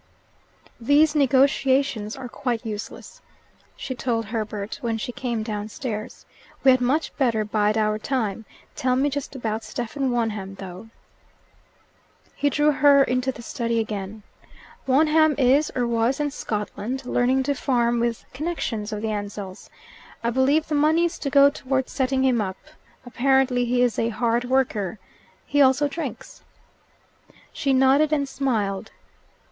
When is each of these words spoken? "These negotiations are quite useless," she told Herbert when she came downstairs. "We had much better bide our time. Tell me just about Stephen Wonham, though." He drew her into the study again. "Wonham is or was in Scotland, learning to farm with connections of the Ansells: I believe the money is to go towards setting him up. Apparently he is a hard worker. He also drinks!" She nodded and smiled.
"These 0.79 1.13
negotiations 1.13 2.15
are 2.15 2.27
quite 2.27 2.65
useless," 2.65 3.21
she 3.75 3.93
told 3.93 4.25
Herbert 4.25 4.79
when 4.81 4.97
she 4.97 5.11
came 5.11 5.43
downstairs. 5.43 6.25
"We 6.63 6.71
had 6.71 6.81
much 6.81 7.15
better 7.17 7.45
bide 7.45 7.77
our 7.77 7.99
time. 7.99 8.45
Tell 8.75 8.95
me 8.95 9.11
just 9.11 9.35
about 9.35 9.63
Stephen 9.63 10.09
Wonham, 10.09 10.55
though." 10.55 10.89
He 12.35 12.49
drew 12.49 12.71
her 12.71 13.03
into 13.03 13.31
the 13.31 13.43
study 13.43 13.79
again. 13.79 14.23
"Wonham 14.87 15.35
is 15.37 15.71
or 15.75 15.85
was 15.85 16.19
in 16.19 16.31
Scotland, 16.31 17.05
learning 17.05 17.43
to 17.43 17.53
farm 17.53 17.99
with 17.99 18.25
connections 18.33 18.91
of 18.91 19.03
the 19.03 19.09
Ansells: 19.11 19.69
I 20.23 20.31
believe 20.31 20.67
the 20.67 20.73
money 20.73 21.05
is 21.05 21.19
to 21.19 21.29
go 21.29 21.51
towards 21.51 21.91
setting 21.91 22.23
him 22.23 22.41
up. 22.41 22.57
Apparently 23.05 23.65
he 23.65 23.83
is 23.83 23.99
a 23.99 24.09
hard 24.09 24.45
worker. 24.45 24.97
He 25.45 25.61
also 25.61 25.87
drinks!" 25.87 26.41
She 27.53 27.71
nodded 27.71 28.11
and 28.11 28.27
smiled. 28.27 28.89